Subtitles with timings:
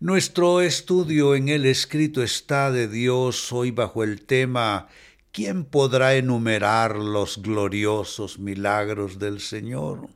[0.00, 4.88] Nuestro estudio en el escrito está de Dios hoy bajo el tema
[5.32, 10.08] ¿Quién podrá enumerar los gloriosos milagros del Señor?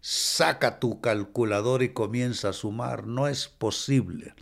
[0.00, 3.06] Saca tu calculador y comienza a sumar.
[3.06, 4.34] No es posible.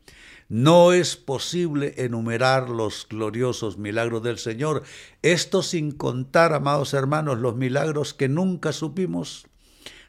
[0.48, 4.82] No es posible enumerar los gloriosos milagros del Señor.
[5.22, 9.46] Esto sin contar, amados hermanos, los milagros que nunca supimos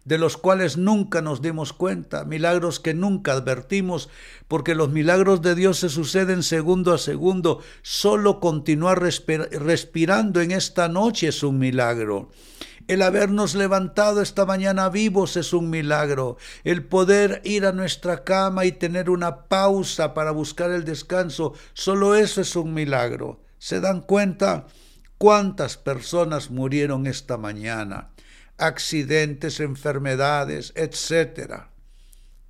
[0.06, 4.10] de los cuales nunca nos dimos cuenta, milagros que nunca advertimos,
[4.48, 7.62] porque los milagros de Dios se suceden segundo a segundo.
[7.84, 12.32] Solo continuar respirando en esta noche es un milagro.
[12.90, 16.38] El habernos levantado esta mañana vivos es un milagro.
[16.64, 22.16] El poder ir a nuestra cama y tener una pausa para buscar el descanso, solo
[22.16, 23.44] eso es un milagro.
[23.60, 24.66] ¿Se dan cuenta
[25.20, 28.10] cuántas personas murieron esta mañana?
[28.58, 31.68] accidentes, enfermedades, etc.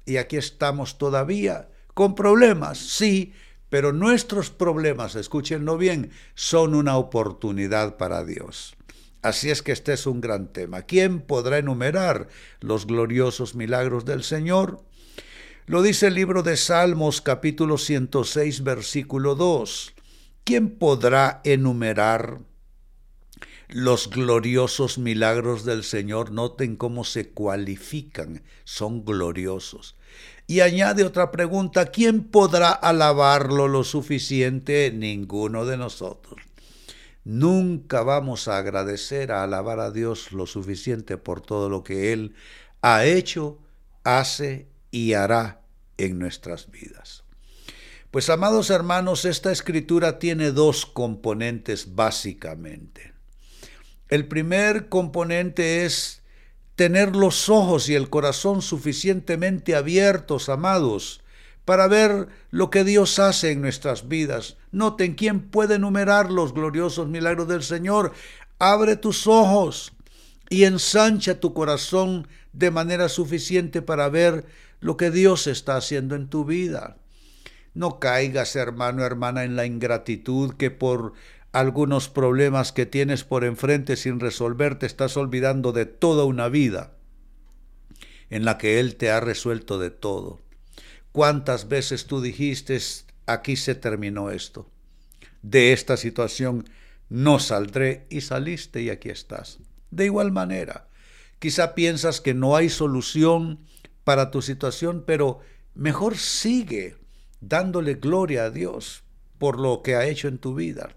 [0.06, 3.34] Y aquí estamos todavía con problemas, sí,
[3.70, 8.79] pero nuestros problemas, escúchenlo bien, son una oportunidad para Dios.
[9.22, 10.84] Así es que este es un gran tema.
[10.84, 12.28] ¿Quién podrá enumerar
[12.62, 14.84] los gloriosos milagros del Señor?
[15.66, 19.94] Lo dice el libro de Salmos capítulo 106 versículo 2.
[20.46, 22.40] ¿Quién podrá enumerar
[23.70, 29.96] los gloriosos milagros del Señor, noten cómo se cualifican, son gloriosos.
[30.48, 34.92] Y añade otra pregunta, ¿quién podrá alabarlo lo suficiente?
[34.92, 36.42] Ninguno de nosotros.
[37.24, 42.36] Nunca vamos a agradecer, a alabar a Dios lo suficiente por todo lo que Él
[42.82, 43.60] ha hecho,
[44.04, 45.62] hace y hará
[45.98, 47.24] en nuestras vidas.
[48.12, 53.14] Pues amados hermanos, esta escritura tiene dos componentes básicamente.
[54.08, 56.24] El primer componente es
[56.76, 61.22] tener los ojos y el corazón suficientemente abiertos, amados,
[61.70, 64.58] para ver lo que Dios hace en nuestras vidas.
[64.72, 68.12] Noten quién puede enumerar los gloriosos milagros del Señor.
[68.58, 69.94] Abre tus ojos
[70.50, 74.46] y ensancha tu corazón de manera suficiente para ver
[74.80, 76.98] lo que Dios está haciendo en tu vida.
[77.76, 81.14] No caigas, hermano, hermana, en la ingratitud que por
[81.52, 86.94] algunos problemas que tienes por enfrente sin resolver, te estás olvidando de toda una vida
[88.32, 90.40] en la que Él te ha resuelto de todo.
[91.12, 92.80] ¿Cuántas veces tú dijiste,
[93.26, 94.70] aquí se terminó esto?
[95.42, 96.70] De esta situación
[97.10, 99.60] no saldré y saliste y aquí estás.
[99.92, 100.88] De igual manera,
[101.40, 103.60] quizá piensas que no hay solución
[104.04, 105.40] para tu situación, pero
[105.74, 106.98] mejor sigue
[107.42, 109.04] dándole gloria a Dios
[109.38, 110.96] por lo que ha hecho en tu vida.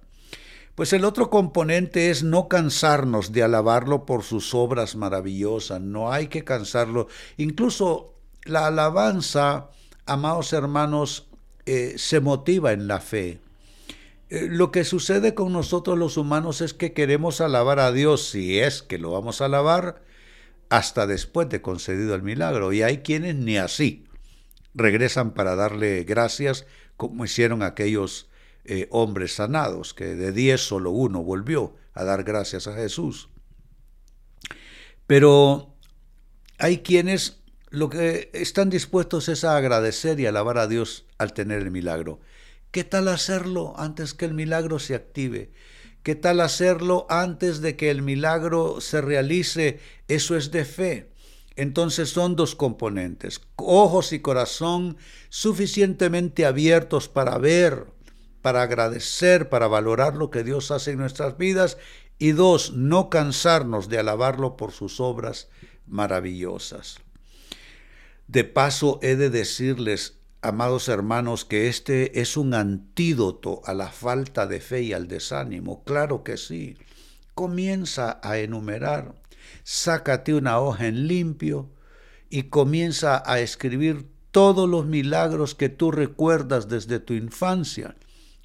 [0.75, 6.28] Pues el otro componente es no cansarnos de alabarlo por sus obras maravillosas, no hay
[6.28, 7.09] que cansarlo.
[7.37, 8.15] Incluso
[8.45, 9.69] la alabanza,
[10.07, 11.29] amados hermanos,
[11.67, 13.41] eh, se motiva en la fe.
[14.31, 18.59] Eh, lo que sucede con nosotros los humanos es que queremos alabar a Dios, si
[18.59, 20.03] es que lo vamos a alabar,
[20.71, 22.73] hasta después de concedido el milagro.
[22.73, 24.07] Y hay quienes ni así
[24.75, 28.31] regresan para darle gracias, como hicieron aquellos
[28.65, 33.29] eh, hombres sanados, que de diez solo uno volvió a dar gracias a Jesús.
[35.07, 35.77] Pero
[36.59, 37.41] hay quienes
[37.72, 42.21] lo que están dispuestos es a agradecer y alabar a Dios al tener el milagro.
[42.71, 45.53] ¿Qué tal hacerlo antes que el milagro se active?
[46.03, 49.81] ¿Qué tal hacerlo antes de que el milagro se realice?
[50.06, 51.12] Eso es de fe.
[51.56, 54.99] Entonces son dos componentes, ojos y corazón
[55.31, 57.87] suficientemente abiertos para ver,
[58.43, 61.78] para agradecer, para valorar lo que Dios hace en nuestras vidas
[62.19, 65.49] y dos, no cansarnos de alabarlo por sus obras
[65.87, 66.99] maravillosas.
[68.32, 74.47] De paso, he de decirles, amados hermanos, que este es un antídoto a la falta
[74.47, 75.84] de fe y al desánimo.
[75.84, 76.78] Claro que sí.
[77.34, 79.15] Comienza a enumerar.
[79.65, 81.68] Sácate una hoja en limpio
[82.30, 87.97] y comienza a escribir todos los milagros que tú recuerdas desde tu infancia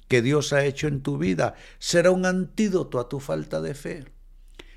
[0.06, 4.04] que Dios ha hecho en tu vida será un antídoto a tu falta de fe.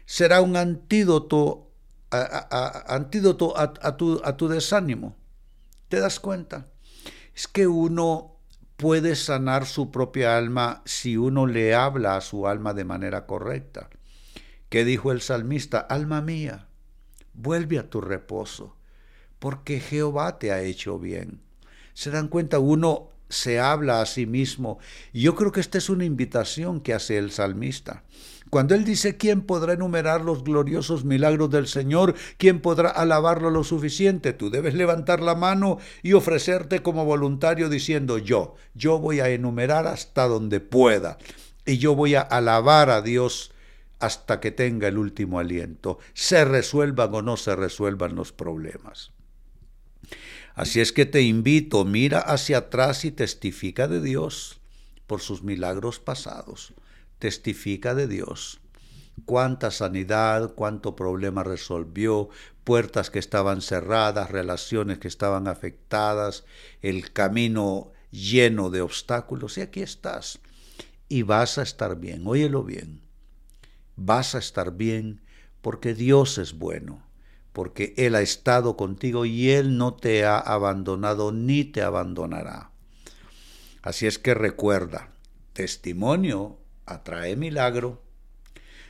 [0.05, 1.70] Será un antídoto
[2.11, 5.15] antídoto a tu desánimo.
[5.87, 6.67] ¿Te das cuenta?
[7.35, 8.37] Es que uno
[8.77, 13.89] puede sanar su propia alma si uno le habla a su alma de manera correcta.
[14.69, 15.79] ¿Qué dijo el salmista?
[15.79, 16.67] Alma mía,
[17.33, 18.75] vuelve a tu reposo,
[19.39, 21.41] porque Jehová te ha hecho bien.
[21.93, 22.59] ¿Se dan cuenta?
[22.59, 24.77] Uno se habla a sí mismo.
[25.13, 28.03] Y yo creo que esta es una invitación que hace el salmista.
[28.51, 32.15] Cuando él dice, ¿quién podrá enumerar los gloriosos milagros del Señor?
[32.37, 34.33] ¿Quién podrá alabarlo lo suficiente?
[34.33, 39.87] Tú debes levantar la mano y ofrecerte como voluntario diciendo, yo, yo voy a enumerar
[39.87, 41.17] hasta donde pueda.
[41.65, 43.53] Y yo voy a alabar a Dios
[44.01, 49.11] hasta que tenga el último aliento, se resuelvan o no se resuelvan los problemas.
[50.61, 54.61] Así es que te invito, mira hacia atrás y testifica de Dios
[55.07, 56.75] por sus milagros pasados.
[57.17, 58.61] Testifica de Dios.
[59.25, 62.29] Cuánta sanidad, cuánto problema resolvió,
[62.63, 66.45] puertas que estaban cerradas, relaciones que estaban afectadas,
[66.83, 69.57] el camino lleno de obstáculos.
[69.57, 70.41] Y aquí estás.
[71.09, 73.01] Y vas a estar bien, óyelo bien.
[73.95, 75.21] Vas a estar bien
[75.63, 77.01] porque Dios es bueno
[77.53, 82.71] porque Él ha estado contigo y Él no te ha abandonado ni te abandonará.
[83.81, 85.11] Así es que recuerda,
[85.53, 88.01] testimonio atrae milagro.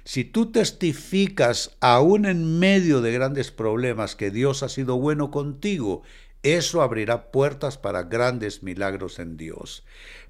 [0.04, 6.04] Si tú testificas aún en medio de grandes problemas que Dios ha sido bueno contigo,
[6.44, 9.84] eso abrirá puertas para grandes milagros en Dios.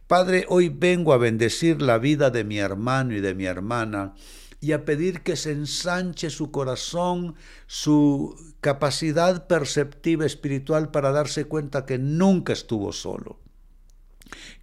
[0.08, 4.14] Padre, hoy vengo a bendecir la vida de mi hermano y de mi hermana
[4.62, 7.36] y a pedir que se ensanche su corazón,
[7.66, 13.40] su capacidad perceptiva espiritual para darse cuenta que nunca estuvo solo,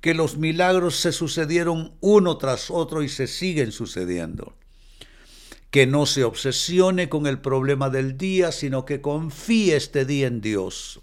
[0.00, 4.54] que los milagros se sucedieron uno tras otro y se siguen sucediendo,
[5.70, 10.40] que no se obsesione con el problema del día, sino que confíe este día en
[10.40, 11.00] Dios.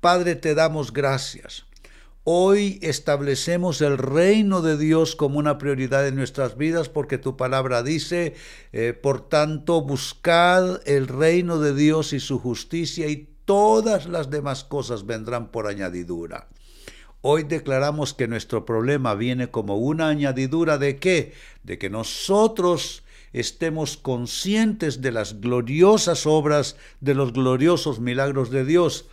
[0.00, 1.64] Padre, te damos gracias
[2.24, 7.82] Hoy establecemos el reino de Dios como una prioridad en nuestras vidas porque tu palabra
[7.82, 8.34] dice,
[8.72, 14.64] eh, por tanto, buscad el reino de Dios y su justicia y todas las demás
[14.64, 16.48] cosas vendrán por añadidura.
[17.22, 21.32] Hoy declaramos que nuestro problema viene como una añadidura de qué?
[21.62, 23.02] De que nosotros
[23.32, 29.06] estemos conscientes de las gloriosas obras, de los gloriosos milagros de Dios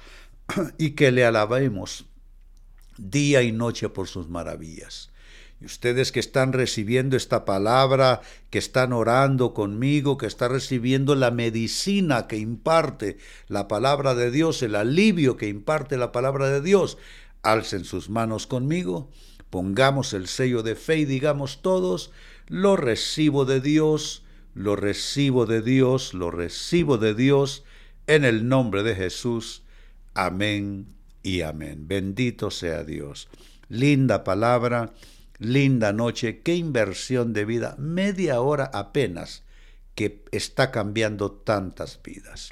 [0.78, 2.06] y que le alabemos
[2.98, 5.12] día y noche por sus maravillas.
[5.60, 8.22] Y ustedes que están recibiendo esta palabra,
[8.52, 13.18] que están orando conmigo, que están recibiendo la medicina que imparte
[13.48, 17.00] la palabra de Dios, el alivio que imparte la palabra de Dios,
[17.42, 19.10] alcen sus manos conmigo,
[19.50, 22.12] pongamos el sello de fe y digamos todos,
[22.48, 24.24] lo recibo de Dios,
[24.54, 27.64] lo recibo de Dios, lo recibo de Dios,
[28.06, 29.64] en el nombre de Jesús.
[30.14, 31.88] Amén y amén.
[31.88, 33.30] Bendito sea Dios.
[33.70, 34.94] Linda palabra,
[35.40, 39.44] linda noche, qué inversión de vida, media hora apenas,
[39.96, 42.52] que está cambiando tantas vidas.